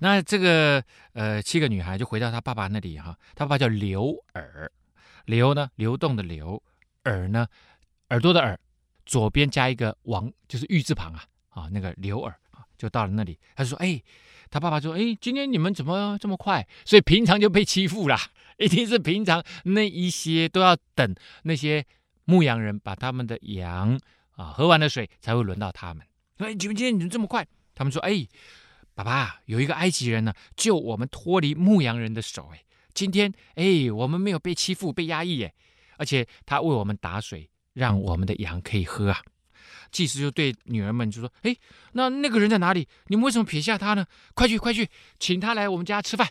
[0.00, 0.82] 那这个
[1.12, 4.72] 呃七个女孩就回到她爸爸那里哈，她爸爸叫流耳，
[5.26, 6.60] 流呢流动的流，
[7.04, 7.46] 耳呢
[8.08, 8.58] 耳朵的耳，
[9.08, 14.00] 左边加一个王，就是玉字旁啊啊那个流耳啊，就到了那里，他说哎，
[14.50, 16.64] 他爸爸说哎，今天你们怎么这么快？
[16.84, 18.16] 所以平常就被欺负了，
[18.58, 21.84] 一定是平常那一些都要等那些
[22.26, 23.98] 牧羊人把他们的羊
[24.36, 26.06] 啊喝完了水才会轮到他们。
[26.36, 27.44] 哎，今天你们这么快？
[27.74, 28.28] 他们说哎。
[28.94, 32.50] 爸爸，有一个埃及人呢，救我们脱离牧羊人的手。
[32.52, 35.44] 哎，今天哎，我们没有被欺负、被压抑。
[35.44, 35.54] 哎，
[35.98, 39.22] 而且他为我们打水，让我们的羊可以喝啊。
[39.90, 41.56] 祭司就对女儿们就说：“哎，
[41.92, 42.86] 那那个人在哪里？
[43.06, 44.04] 你们为什么撇下他呢？
[44.34, 44.88] 快去，快去，
[45.18, 46.28] 请他来我们家吃饭。”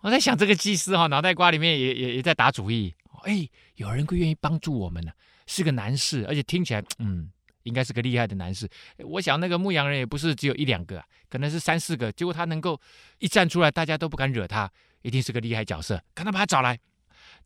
[0.00, 2.94] 我在想，这个祭司哈，脑袋瓜里面也也也在打主意。
[3.24, 5.12] 哎，有人会愿意帮助我们呢，
[5.46, 7.30] 是个男士，而且听起来嗯。
[7.64, 12.10] 应该是个厉害的男士，我想那个牧羊人也不是只有一两个，可能是三四个。
[12.12, 12.80] 结果他能够
[13.18, 14.68] 一站出来，大家都不敢惹他，
[15.02, 16.02] 一定是个厉害角色。
[16.14, 16.80] 赶快把他找来。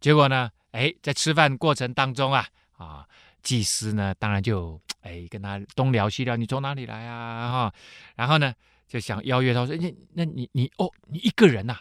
[0.01, 3.07] 结果呢，哎，在吃饭过程当中啊，啊，
[3.43, 7.51] 祭司呢，当然就哎跟他东聊西聊，你从哪里来啊？
[7.51, 7.75] 哈，
[8.17, 8.55] 然后呢，
[8.87, 11.79] 就想邀约他说，那那你你哦，你一个人呐、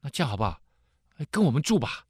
[0.00, 0.60] 那这样好不好？
[1.30, 2.06] 跟我们住吧。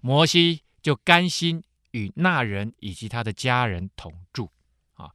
[0.00, 4.50] 摩西就甘心与那人以及他的家人同住。
[4.94, 5.10] 啊，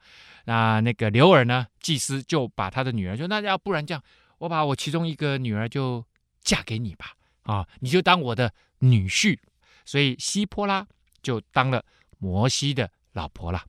[0.46, 1.68] 那那个刘尔呢？
[1.80, 4.04] 祭司就把他的女儿说：“那要不然这样，
[4.40, 6.04] 我把我其中一个女儿就
[6.42, 9.40] 嫁给你吧，啊，你就当我的女婿。”
[9.86, 10.86] 所以西波拉
[11.22, 11.86] 就当了
[12.18, 13.66] 摩西的老婆了。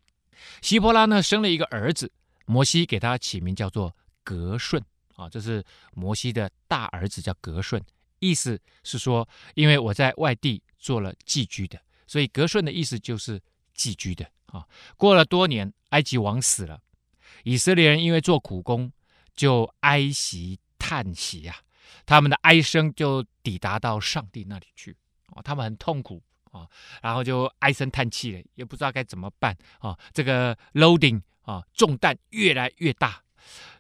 [0.63, 2.11] 希波拉呢，生了一个儿子，
[2.47, 4.83] 摩西给他起名叫做格顺
[5.17, 7.83] 啊，这是摩西的大儿子叫格顺，
[8.21, 13.41] 意思是说，因为我在外地做了寄居的，所以格顺的意思就是
[13.75, 14.25] 寄居的。
[14.47, 16.81] 啊，过了多年，埃及王死了，
[17.45, 18.91] 以色列人因为做苦工，
[19.35, 21.55] 就哀惜叹息呀，
[22.07, 24.97] 他们的哀声就抵达到上帝那里去，
[25.35, 26.69] 啊，他们很痛苦啊，
[27.03, 33.23] 然后就唉声叹气了，也不知道该怎么办啊，这个 loading 啊，重担越来越大，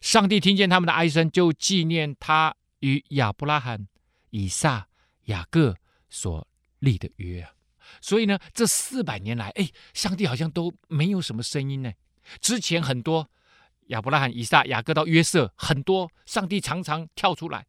[0.01, 3.87] 上帝听见他们的哀声，就纪念他与亚伯拉罕、
[4.31, 4.89] 以撒、
[5.25, 5.77] 雅各
[6.09, 6.47] 所
[6.79, 7.53] 立的约啊。
[8.01, 11.93] 所以呢，这四百年来，哎，上帝好像都没有什么声音呢。
[12.41, 13.31] 之前很多
[13.87, 17.67] 亚伯拉罕、以撒、雅各到约瑟，很多上帝常常跳出来，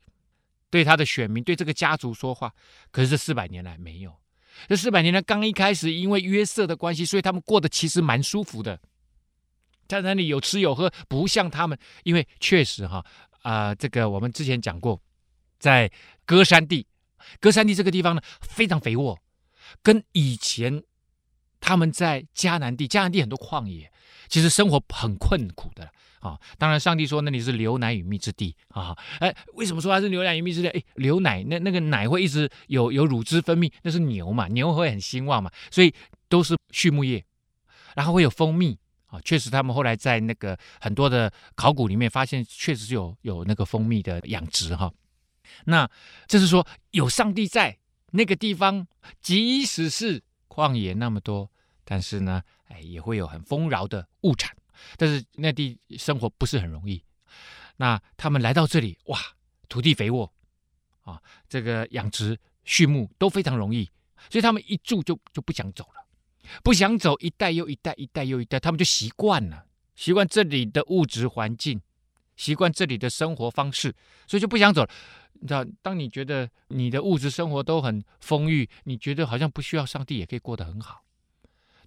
[0.69, 2.53] 对他的选民、对这个家族说话。
[2.91, 4.19] 可是这四百年来没有。
[4.67, 8.79] 这四百年呢刚一开始，因为约瑟的关系，所以他们过得其实蛮舒服的，
[9.87, 13.05] 在那里有吃有喝，不像他们，因为确实哈
[13.41, 15.01] 啊、这个我们之前讲过，
[15.59, 15.89] 在
[16.25, 16.85] 歌山地，
[17.39, 19.17] 歌山地这个地方呢，非常肥沃。
[19.81, 20.83] 跟以前
[21.59, 23.91] 他们在迦南地，迦南地很多旷野，
[24.29, 26.39] 其实生活很困苦的啊。
[26.57, 28.95] 当然，上帝说那里是牛奶与蜜之地啊。
[29.19, 30.69] 哎，为什么说它是牛奶与蜜之地？
[30.69, 35.93] 哎，牛奶那那个奶会一直有有乳汁分泌，那是牛嘛，牛会很兴旺嘛，所以
[36.29, 37.25] 都是畜牧业。
[37.95, 44.91] 然后会有蜂蜜啊，确实他们后来在那个很多的考古里面发现，确实是有有那个蜂蜜的养殖哈。
[45.65, 45.89] 那
[46.27, 47.77] 这是说有上帝在。
[48.11, 48.87] 那个地方，
[49.21, 51.51] 即使是旷野那么多，
[51.85, 54.55] 但是呢，哎，也会有很丰饶的物产。
[54.97, 57.03] 但是那地生活不是很容易。
[57.75, 59.19] 那他们来到这里，哇，
[59.67, 60.31] 土地肥沃
[61.01, 63.89] 啊，这个养殖、畜牧都非常容易，
[64.29, 66.05] 所以他们一住就就不想走了，
[66.63, 71.81] 不想走，一代又一代，一代又一代，他们就习惯了，习惯这里的物质环境，
[72.35, 73.95] 习惯这里的生活方式，
[74.27, 74.89] 所以就不想走了。
[75.33, 81.01] 你知道，当你觉得你的物质生活都很丰裕，你觉得好像不需要上帝也可以过得很好，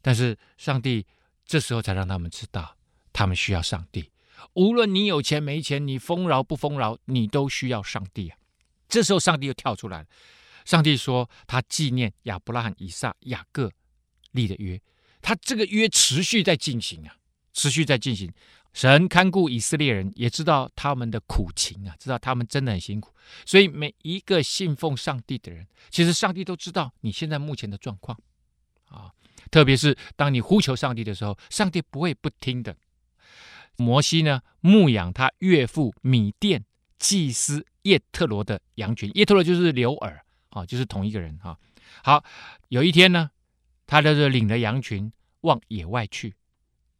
[0.03, 1.07] 但是上帝
[1.47, 2.77] 这时候才让他们知道，
[3.13, 4.11] 他们需要上帝。
[4.55, 8.37] 无论你有钱没钱，你丰饶不丰饶，你都需要上帝啊！
[8.89, 10.07] 这时候上帝又跳出来了，
[10.65, 13.71] 上帝说他纪念亚伯拉罕、以撒、雅各
[14.33, 14.81] 立的约，
[15.23, 17.17] 他这个约持续在进行啊，
[17.53, 18.33] 持续在进行。
[18.73, 23.15] 神看顾以色列人，也知道他们的苦情啊，知道他们真的很辛苦，
[23.47, 28.19] 所以每一个信奉上帝的人，其实上帝都知道你现在目前的状况
[28.89, 29.13] 啊。
[29.51, 32.77] 特别是当你呼求上帝的时候，上帝不会不听的。
[33.77, 36.65] 摩西呢，牧养他岳父米甸
[36.99, 41.57] 祭司叶特罗的羊群，叶特罗就是刘尔啊，就是同一个人啊。
[42.05, 42.23] 好，
[42.69, 43.31] 有一天呢，
[43.87, 46.35] 他就是领着羊群往野外去。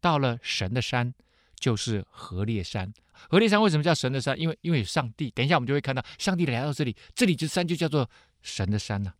[0.01, 1.15] 到了神的山，
[1.57, 2.93] 就是何烈山。
[3.29, 4.37] 何烈山为什么叫神的山？
[4.41, 5.31] 因为因为有上帝。
[5.31, 8.11] 等一下我们就会看到，上帝来到这里，这里这山就叫做
[8.43, 9.13] 神的山呢、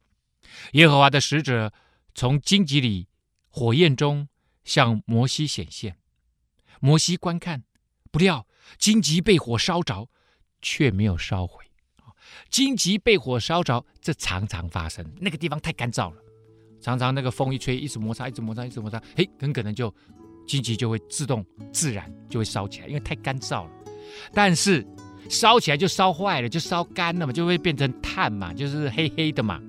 [0.73, 1.73] 耶和华的使者
[2.15, 3.07] 从荆棘里
[3.53, 4.29] 火焰中
[4.65, 5.99] 向摩西显现，
[6.81, 7.65] 摩西观看，
[8.11, 8.47] 不料
[8.79, 10.09] 荆棘被火烧着，
[10.63, 11.63] 却没有烧毁。
[12.49, 15.05] 荆棘被火烧着，这常常发生。
[15.21, 16.17] 那个地方太干燥了，
[16.81, 19.95] 常常那个风一吹，一直摩擦，一直摩擦，一直摩擦，嘿，很可能就
[20.47, 23.71] 荆棘就会自动自燃，就会烧起来，因为太干燥了。
[24.33, 24.87] 但是
[25.29, 29.61] 烧起来就烧坏了，就烧干了嘛，就会变成炭嘛，就是黑黑的嘛。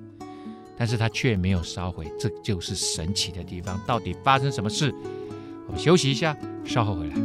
[0.76, 3.80] 但是它却没有烧毁，这就是神奇的地方。
[3.86, 4.94] 到底发生什么事？
[5.66, 7.16] 我们休息一下，稍后回来。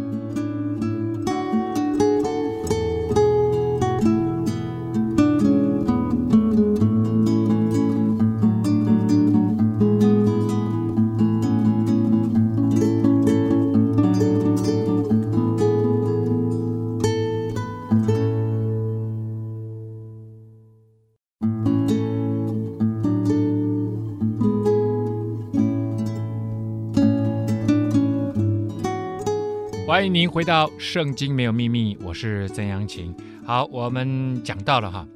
[29.90, 33.12] 欢迎您回到《圣经没有秘密》，我是曾阳晴。
[33.44, 35.08] 好，我们讲到了哈，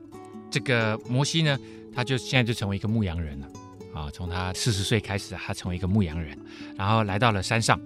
[0.50, 1.56] 这个摩西呢，
[1.94, 3.48] 他就现在就成为一个牧羊人了
[3.94, 4.10] 啊。
[4.10, 6.36] 从他四十岁开始，他成为一个牧羊人，
[6.76, 7.80] 然后来到了山上，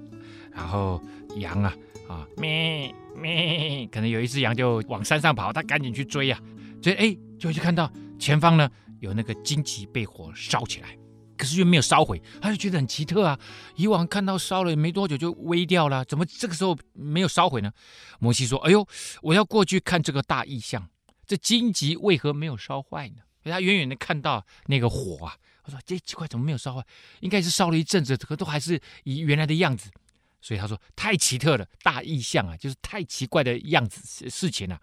[0.50, 1.02] 然后
[1.36, 1.76] 羊啊
[2.08, 6.40] 啊咩咩，可能有一只羊就往山上跑，他赶紧去追啊，
[6.82, 8.70] 追哎，就会去看到前方呢
[9.02, 10.98] 有那个荆棘被火烧起来。
[11.38, 13.40] 可是又没有烧毁，他就觉得很奇特啊！
[13.76, 17.72] 以往看到烧了没多久就微掉了，怎么这个时候没有烧毁呢？
[18.20, 18.86] 摩西说：“哎呦，
[19.22, 20.90] 我要过去看这个大异象，
[21.26, 26.84] 这荆棘为何没有烧坏呢？”他远远的看到那个火啊，他说：“这奇怪，怎么没有烧坏？
[27.22, 29.90] 应该是烧了一阵子，可都还是以原来的样子。”
[30.42, 34.82] 所以他说：“太奇特了，大异象啊，就是太奇怪的样子事情啊。”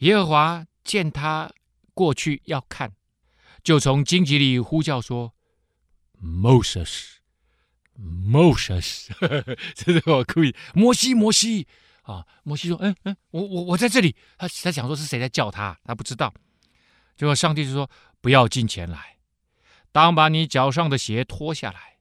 [0.00, 1.50] 耶和华见他
[1.94, 2.92] 过去要看，
[3.62, 5.32] 就从荆棘里呼叫说。
[6.22, 9.08] Moses，Moses，
[9.74, 10.54] 这是我故意。
[10.72, 11.66] 摩西，摩西
[12.02, 12.24] 啊！
[12.44, 16.32] 摩西说：“嗯嗯，我我我在这里。”他他想说是谁在叫他，他不知道。
[17.16, 17.90] 结果上帝就说
[18.22, 19.16] ：“不要进前来，
[19.90, 21.96] 当把你脚上的鞋脱下来，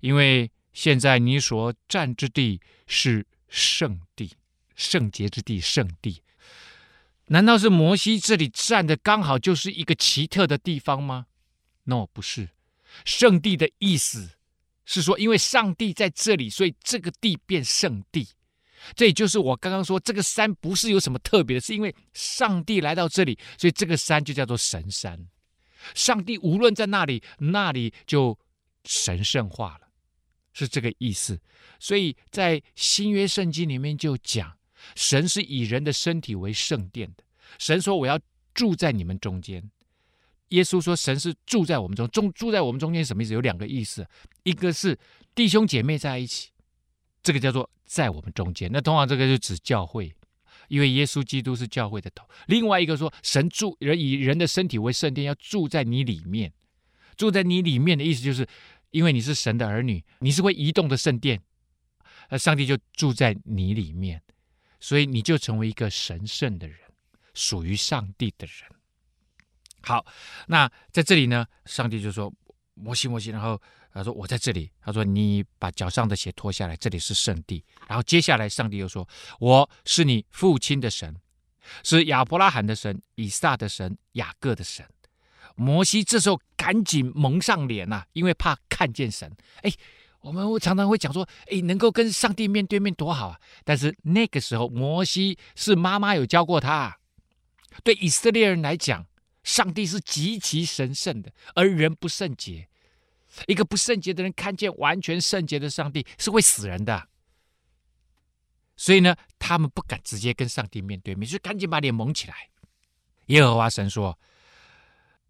[0.00, 4.32] 因为现在你所站之地是圣地，
[4.74, 6.22] 圣洁之地，圣地。
[7.26, 11.26] 难道是摩西这里站的刚好就是一个奇特的地方吗
[11.84, 12.48] ？No，不是。”
[13.04, 14.30] 圣地的意思
[14.84, 18.28] 是说，因为上帝在这里，所以这个地变圣地。
[18.96, 25.28] 这也就是我刚刚说，这个山不是有什么特别的，是因为上帝来到这里，所以这个山就叫做神山。
[25.94, 28.36] 上帝无论在那里，那里就
[28.84, 29.88] 神圣化了，
[30.52, 31.40] 是这个意思。
[31.78, 34.58] 所以在新约圣经里面就讲，
[34.96, 37.24] 神是以人的身体为圣殿的。
[37.58, 38.18] 神说：“我要
[38.52, 39.70] 住在你们中间。”
[40.52, 43.32] 耶稣说：“神是住在我们中，中住在我们中间，什么意思？
[43.32, 44.06] 有两个意思，
[44.42, 44.98] 一个是
[45.34, 46.50] 弟兄姐妹在一起，
[47.22, 48.70] 这个叫做在我们中间。
[48.70, 50.14] 那通常这个就指教会，
[50.68, 52.28] 因为耶稣基督是教会的头。
[52.46, 56.52] 另外一个说，神住人以人的身体为圣殿，要住在你里面。
[57.16, 58.46] 住在你里面的意思，就是
[58.90, 61.40] 因为你是神的儿女，你是会移动的圣殿，
[62.28, 64.20] 那上帝就住在你里面，
[64.80, 66.78] 所以你就成为一个神圣的人，
[67.32, 68.70] 属于上帝的人。”
[69.82, 70.04] 好，
[70.46, 72.32] 那在这里呢，上帝就说
[72.74, 73.60] ：“摩西，摩西。”然后
[73.92, 79.08] 他说：“我在这里。”他说：“你把脚上的鞋脱下来，这里是圣地。”然后接下来，上帝又说
[79.40, 81.16] ：“我是你父亲的神，
[81.82, 84.86] 是亚伯拉罕的神、以撒的神、雅各的神。”
[85.54, 89.30] 摩西这时候赶紧蒙上脸呐、啊，因为怕看见神。
[89.62, 89.70] 哎，
[90.20, 96.96] 我们常常会讲说：“哎，能够跟上帝面对面多好啊！”但是那个时候，摩西是妈妈有教过他，
[97.84, 99.06] 对以色列人来讲。
[99.42, 102.68] 上帝是极其神圣的，而人不圣洁。
[103.46, 107.08] 一个不圣洁的人看见完全圣洁的上帝是会死人的，
[108.76, 112.50] 所以呢，他们不敢直接跟上帝面对面，就赶紧把脸蒙起来。
[113.26, 114.18] 耶和华神说：“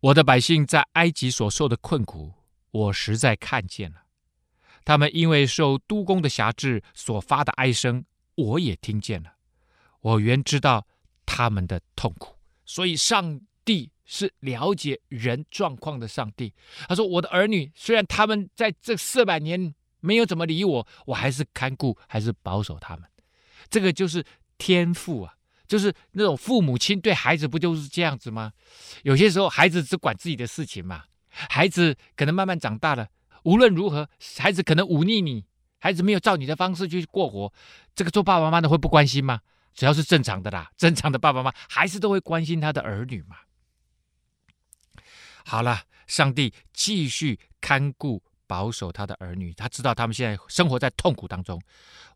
[0.01, 2.34] 我的百姓在埃及所受的困苦，
[2.72, 4.01] 我实在看见了；
[4.84, 9.36] 他们因为受督工的辖制所发的哀声，我也听见了。
[10.01, 10.86] 我原知道
[11.24, 13.41] 他们的痛苦，所以上。”
[14.14, 16.52] 是了解人状况的上帝。
[16.86, 23.08] 他说：“我的儿女虽然他们在这四百年没有怎么理我，我还是看顾，还是保守他们。
[23.70, 24.22] 这个就是
[24.58, 25.32] 天赋啊，
[25.66, 28.52] 就是那种父母亲对孩子不就是这样子吗？
[29.02, 33.08] 有些时候孩子只管自己的事情嘛，孩子可能慢慢长大了，
[33.44, 34.06] 无论如何，
[34.38, 35.46] 孩子可能忤逆你，
[35.78, 37.50] 孩子没有照你的方式去过活，
[37.94, 39.40] 这个做爸爸妈妈的会不关心吗？
[39.72, 43.36] 只要是正常的啦，正常的爸爸妈妈还是都会关心他的儿女嘛。
[45.45, 51.61] 好了，上帝继续看顾保守他的儿女，他知道他们现在生活在痛苦当中。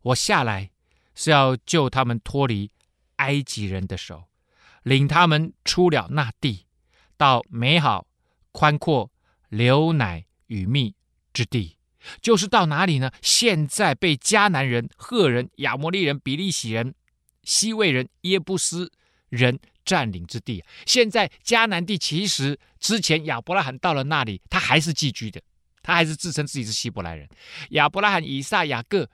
[0.01, 0.69] 我下来
[1.15, 2.71] 是要救他们脱离
[3.17, 4.25] 埃及人的手，
[4.83, 6.65] 领他们出了那地，
[7.17, 8.07] 到美好、
[8.51, 9.11] 宽阔、
[9.49, 10.95] 流奶与蜜
[11.33, 11.77] 之地，
[12.21, 13.11] 就是到哪里呢？
[13.21, 16.93] 现在被迦南人、赫人、亚摩利人、比利洗人、
[17.43, 18.91] 希未人、耶布斯
[19.29, 20.61] 人占领之地。
[20.85, 25.41] 现在迦南地其实之前亚伯拉罕到了那里，他还是寄居的，
[25.81, 27.27] 他还是自称自己是希伯来人。
[27.69, 29.09] 亚伯拉罕、以撒、雅各，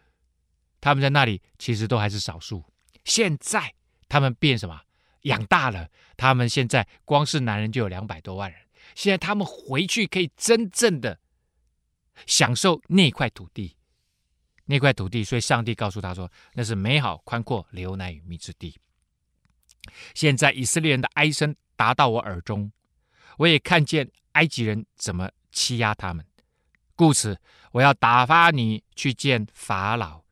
[0.82, 2.64] 他们在那里其实都还是少数。
[3.06, 3.74] 现在
[4.10, 4.82] 他们变什么？
[5.22, 8.60] 养大了，他们现在光是男人就有两百多万人。
[8.96, 11.18] 现在他们回去可以真正的
[12.26, 13.78] 享受那块土地，
[14.66, 15.24] 那块土地。
[15.24, 18.76] 所以上帝告诉他说，那是美好、宽阔、流奶与蜜之地。
[20.14, 22.72] 现在以色列人的哀声达到我耳中，
[23.38, 26.26] 我也看见埃及人怎么欺压他们，
[26.96, 27.40] 故此
[27.72, 30.24] 我要打发你去见法老，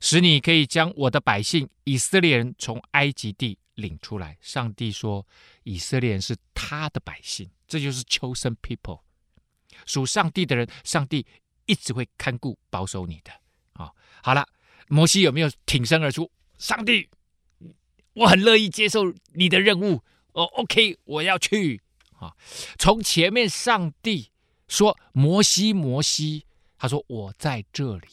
[0.00, 4.36] 使你可以将我的百姓以色列人从埃及地领出来。
[4.40, 5.26] 上帝说，
[5.64, 9.00] 以色列人是他的百姓，这就是 chosen people，
[9.86, 11.26] 属上帝的人，上帝
[11.66, 13.32] 一直会看顾保守你的。
[13.72, 13.90] 啊、
[14.22, 14.46] 好了，
[14.88, 16.30] 摩西有没有挺身而出？
[16.58, 17.08] 上帝。
[18.14, 20.02] 我很乐意接受你的任务
[20.32, 21.80] 哦，OK，我要去
[22.18, 22.34] 啊。
[22.78, 24.30] 从前面上帝
[24.68, 26.44] 说摩西，摩西，
[26.76, 28.08] 他说我在这里，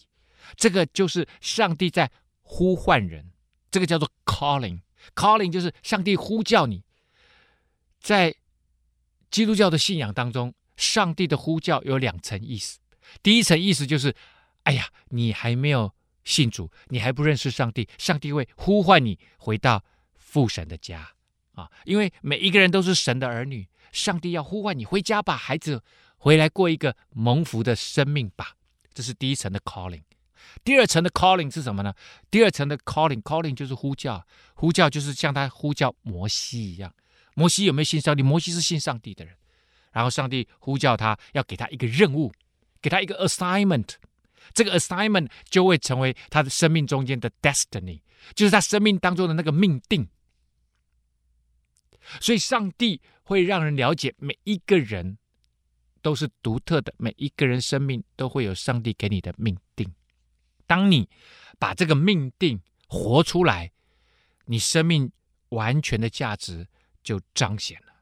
[0.56, 3.32] 这个就是上帝在呼唤人，
[3.70, 6.84] 这个叫做 calling，calling 就是上帝呼叫你。
[8.00, 8.36] 在
[9.30, 12.80] 基督教的信仰当中，上帝的呼叫有两层意思，
[13.22, 14.16] 第一层意思就是，
[14.64, 15.94] 哎呀，你还没有。
[16.24, 19.84] 信主，你还不认识上帝，上帝会呼唤你回到
[20.16, 21.12] 父神的家
[21.54, 21.70] 啊！
[21.86, 25.84] 因为每一个人都是神的儿女，上帝要呼唤你回家吧，孩子，
[26.18, 28.56] 回来过一个蒙福的生命吧。
[28.94, 30.04] 这是第一层的 calling。
[30.64, 31.94] 第二层的 calling 是什么呢？
[32.30, 36.94] 第二层的 calling，calling 就是呼叫，呼叫就是像他呼叫摩西一样。
[37.36, 38.22] 摩西有没有信上帝？
[38.22, 39.36] 摩西是信上帝的人，
[39.92, 42.34] 然后上帝呼叫他，要给他一个任务，
[42.82, 43.96] 给他一个 assignment。
[44.54, 48.02] 这个 assignment 就会成为他的生命中间的 destiny，
[48.36, 50.08] 就是他生命当中的那个命定。
[52.20, 55.18] 所以，上帝会让人了解每一个人
[56.02, 59.94] 都是独特的，每一个人生命都会有上帝给你的命定。
[60.66, 61.08] 当你
[61.60, 63.72] 把这个命定活出来，
[64.46, 65.12] 你生命
[65.50, 66.68] 完全的价值
[67.04, 67.94] 就彰显了，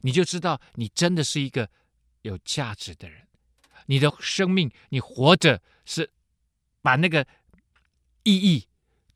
[0.00, 1.68] 你就知道你真的是一个
[2.22, 3.26] 有价值的人。
[3.86, 6.10] 你的生命，你活着是
[6.82, 7.26] 把那个
[8.22, 8.66] 意义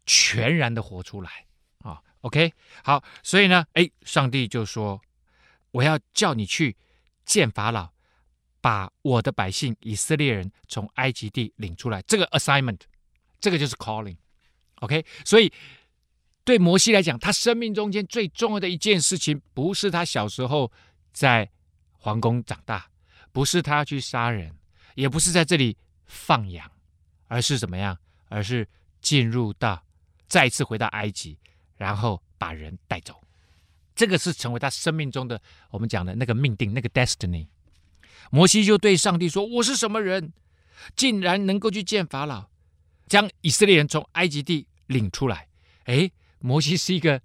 [0.06, 1.46] 全然的活出来
[1.78, 2.00] 啊。
[2.22, 2.52] OK，
[2.82, 5.00] 好，所以呢，哎，上帝就说
[5.72, 6.76] ：“我要叫你去
[7.24, 7.90] 见法老，
[8.60, 12.80] 把我的百姓以色列人从埃及地领出来。”这个 assignment，
[13.40, 14.16] 这个就是 calling。
[14.76, 15.52] OK，所以
[16.44, 20.70] 对摩西来讲，他生命中间最重要的一件事情，不是他小时候
[21.12, 21.50] 在
[21.92, 22.90] 皇宫长大，
[23.30, 24.54] 不是他要去杀人。
[24.94, 25.76] 也不是在这里
[26.06, 26.70] 放羊，
[27.28, 27.96] 而是怎么样？
[28.28, 28.66] 而是
[29.00, 29.82] 进入到
[30.28, 31.36] 再次回到埃及，
[31.76, 33.20] 然后把人带走。
[33.94, 37.46] 这个是成为他生命中的我们讲的那个命定，那个 destiny。
[38.30, 40.32] 摩西就对上帝说：“我是什么人，
[40.94, 42.48] 竟然能够去见法老，
[43.08, 45.48] 将以色列人从埃及地领出来？”
[45.86, 47.20] 诶，摩西是一个。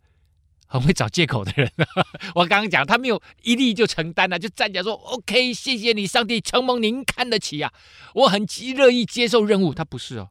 [0.79, 1.71] 很会找借口的人，
[2.35, 7.73] 我刚刚讲他没有一力就承担了，就站起来说：“OK，谢谢你，上帝，承蒙您看得起啊，
[8.13, 8.45] 我很
[8.75, 10.29] 乐意接受任务。”他不是哦，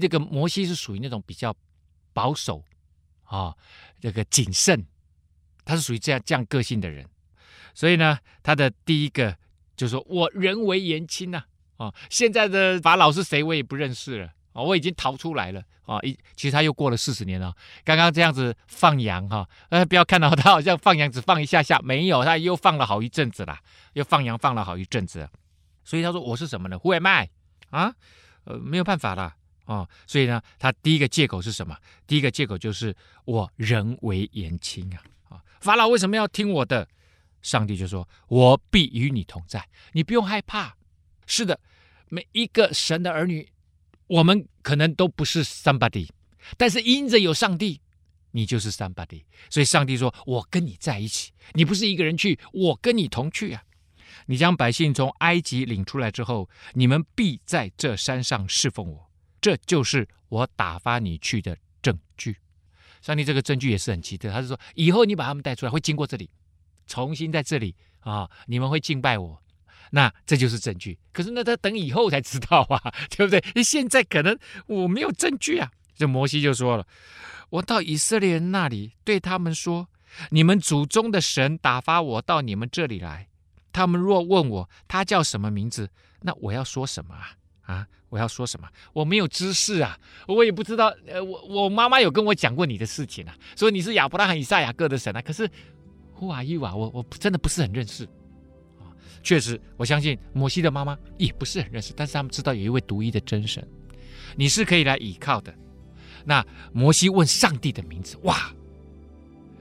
[0.00, 1.54] 这个摩西是属于那种比较
[2.14, 2.64] 保守
[3.24, 3.54] 啊、
[4.00, 4.86] 这个谨慎，
[5.64, 7.06] 他是属于这样这样个性的人，
[7.74, 9.36] 所以呢，他的第一个
[9.76, 11.38] 就是说我人为言轻呐，
[11.76, 14.32] 啊、哦，现在的法老是谁我也不认识了。
[14.56, 16.00] 哦，我已经逃出来了啊！
[16.00, 17.54] 一其实他又过了四十年了。
[17.84, 23.58] 刚刚这样子放羊哈，呃，不要看到他好像放羊只放一下下，没有，他又放了好一阵子了，
[23.92, 25.28] 又放羊放了好一阵子。
[25.84, 27.28] 所以他说我是什么呢？Who am I？
[27.68, 27.94] 啊，
[28.44, 29.34] 呃，没有办法了
[29.66, 29.86] 哦。
[30.06, 31.76] 所以呢，他第一个借口是什么？
[32.06, 32.96] 第一个借口就是
[33.26, 35.36] 我人微言轻啊！
[35.36, 36.88] 啊，法老为什么要听我的？
[37.42, 40.74] 上帝就说：我必与你同在，你不用害怕。
[41.26, 41.60] 是的，
[42.08, 43.46] 每一个神的儿女。
[44.06, 46.08] 我们可能都不是 somebody，
[46.56, 47.80] 但是因着有上帝，
[48.30, 49.24] 你就是 somebody。
[49.50, 53.62] 所以上帝说：“我跟你在一起，你不是一个人去，我跟你同去啊。”
[54.28, 62.36] 你将百姓从埃及领出来之后，你们必在这山上侍奉我，这就是我打发你去的证据。
[63.02, 66.28] 上帝这个证据也是很奇特，他是说以后你把他们带出来，会经过这里，
[66.86, 69.40] 重新在这里啊，你们会敬拜我，
[69.90, 70.98] 那这就是证据。
[71.12, 73.62] 可是那他等以后才知道啊，对不对？
[73.62, 75.70] 现在可能我没有证据啊。
[75.94, 76.86] 这摩西就说了
[77.48, 79.88] ：“我到以色列人那里，对他们说，
[80.30, 83.28] 你们祖宗的神打发我到你们这里来。
[83.72, 85.88] 他们若问我他叫什么名字，
[86.22, 87.32] 那我要说什么啊？
[87.62, 88.68] 啊，我要说什么？
[88.92, 90.94] 我没有知识啊，我也不知道。
[91.06, 95.22] 呃，我我妈妈有跟我讲过你的事情啊，说你是亚伯拉罕、以撒、雅各的神啊。
[95.22, 95.48] 可是
[96.18, 96.74] ，Who are you 啊？
[96.74, 98.08] 我我真的不是很认识。
[99.26, 103.66] 确实，我相信摩西的妈妈也不是很认识，但是他们知道有一位独一的真神，
[104.36, 105.52] 你是可以来倚靠的。”
[106.24, 108.54] 那摩西问上帝的名字，哇，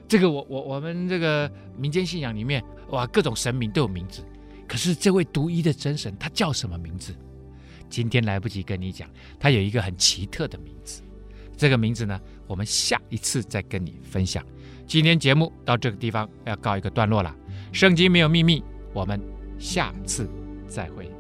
[0.08, 4.24] 这个我我我们这个民间信仰里面，哇，各种神明都有名字，
[4.68, 7.16] 可是这位独一的真神，他叫什么名字？
[7.90, 9.10] 今天来不及跟你讲，
[9.40, 11.02] 他有一个很奇特的名字，
[11.58, 14.46] 这个名字呢，我们下一次再跟你分享。
[14.86, 17.36] 今天节目到这个地方要告一个段落了，
[17.72, 18.64] 圣经没有秘密，
[18.94, 19.20] 我们
[19.60, 20.28] 下次
[20.68, 21.15] 再会。